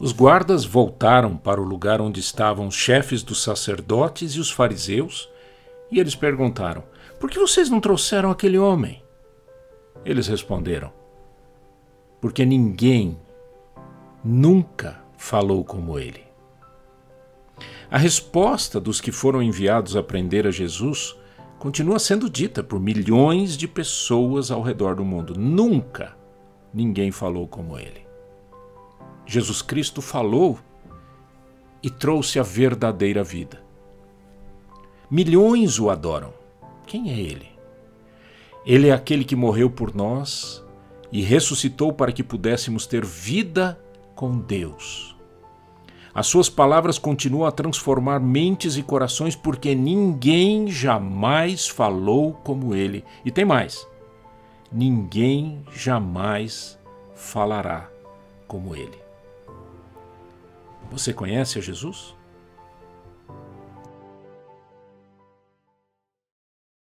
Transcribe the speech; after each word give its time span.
Os 0.00 0.12
guardas 0.12 0.64
voltaram 0.64 1.36
para 1.36 1.60
o 1.60 1.64
lugar 1.64 2.00
onde 2.00 2.20
estavam 2.20 2.68
os 2.68 2.74
chefes 2.74 3.22
dos 3.22 3.42
sacerdotes 3.42 4.32
e 4.32 4.40
os 4.40 4.50
fariseus, 4.50 5.28
e 5.92 6.00
eles 6.00 6.14
perguntaram: 6.14 6.82
Por 7.20 7.28
que 7.28 7.38
vocês 7.38 7.68
não 7.68 7.80
trouxeram 7.80 8.30
aquele 8.30 8.58
homem? 8.58 9.04
Eles 10.02 10.26
responderam: 10.26 10.90
Porque 12.18 12.46
ninguém 12.46 13.20
nunca 14.24 15.02
falou 15.18 15.62
como 15.62 15.98
ele. 15.98 16.24
A 17.90 17.98
resposta 17.98 18.80
dos 18.80 19.02
que 19.02 19.12
foram 19.12 19.42
enviados 19.42 19.96
a 19.96 20.02
prender 20.02 20.46
a 20.46 20.50
Jesus 20.50 21.14
continua 21.58 21.98
sendo 21.98 22.30
dita 22.30 22.64
por 22.64 22.80
milhões 22.80 23.54
de 23.54 23.68
pessoas 23.68 24.50
ao 24.50 24.62
redor 24.62 24.94
do 24.94 25.04
mundo. 25.04 25.34
Nunca 25.38 26.16
ninguém 26.72 27.12
falou 27.12 27.46
como 27.46 27.78
ele. 27.78 28.09
Jesus 29.32 29.62
Cristo 29.62 30.02
falou 30.02 30.58
e 31.80 31.88
trouxe 31.88 32.40
a 32.40 32.42
verdadeira 32.42 33.22
vida. 33.22 33.62
Milhões 35.08 35.78
o 35.78 35.88
adoram. 35.88 36.34
Quem 36.84 37.12
é 37.12 37.16
ele? 37.16 37.48
Ele 38.66 38.88
é 38.88 38.92
aquele 38.92 39.24
que 39.24 39.36
morreu 39.36 39.70
por 39.70 39.94
nós 39.94 40.64
e 41.12 41.22
ressuscitou 41.22 41.92
para 41.92 42.10
que 42.10 42.24
pudéssemos 42.24 42.88
ter 42.88 43.04
vida 43.04 43.80
com 44.16 44.36
Deus. 44.36 45.14
As 46.12 46.26
suas 46.26 46.50
palavras 46.50 46.98
continuam 46.98 47.46
a 47.46 47.52
transformar 47.52 48.18
mentes 48.18 48.76
e 48.76 48.82
corações 48.82 49.36
porque 49.36 49.76
ninguém 49.76 50.66
jamais 50.66 51.68
falou 51.68 52.32
como 52.32 52.74
ele. 52.74 53.04
E 53.24 53.30
tem 53.30 53.44
mais: 53.44 53.86
ninguém 54.72 55.64
jamais 55.72 56.76
falará 57.14 57.88
como 58.48 58.74
ele. 58.74 59.09
Você 60.90 61.12
conhece 61.12 61.56
a 61.56 61.62
Jesus? 61.62 62.16